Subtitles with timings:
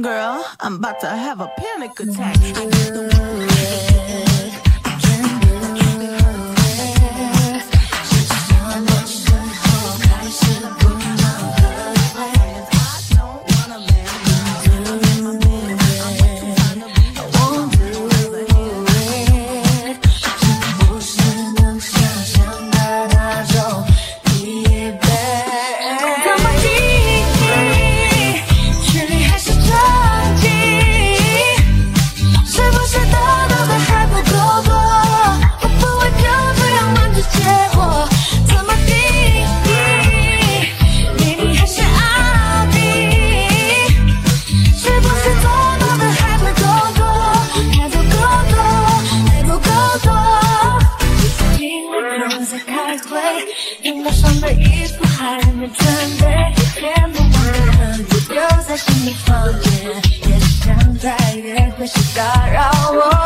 [0.00, 3.87] Girl, I'm about to have a panic attack.
[54.40, 55.86] 的衣服还没准
[56.20, 56.26] 备，
[56.80, 59.70] 也不问，就留在心里房间，
[60.28, 63.17] 也不想再约会，不打扰我。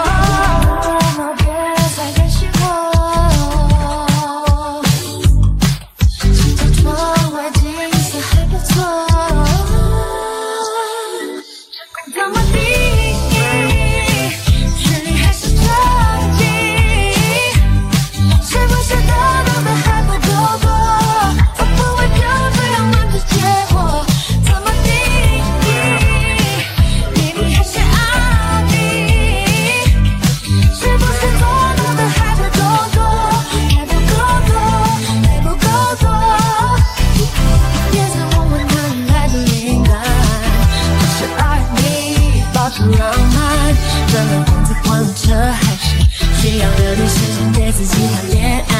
[42.90, 43.00] 浪
[43.34, 43.76] 漫，
[44.10, 45.86] 转了房子换了车，还是
[46.40, 48.72] 需要留点时间给自己谈恋爱。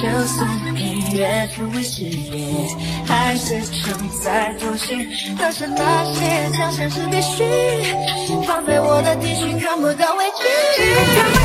[0.00, 2.68] 就算音乐成为事业，
[3.04, 5.08] 还是存在惰性。
[5.36, 7.44] 那是那些，想想是必须，
[8.46, 11.37] 放在我的地区看不到危机。